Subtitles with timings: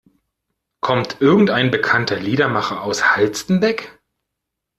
[0.79, 3.99] Kommt irgendein bekannter Liedermacher aus Halstenbek?